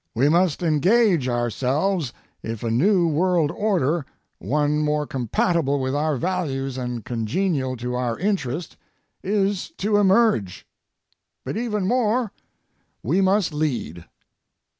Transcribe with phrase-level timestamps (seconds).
[0.15, 2.11] We must engage ourselves
[2.41, 4.03] if a new world order,
[4.39, 8.77] one more compatible with our values and congenial to our interest,
[9.21, 10.65] is to emerge.
[11.45, 12.31] But even more,
[13.03, 14.05] we must lead.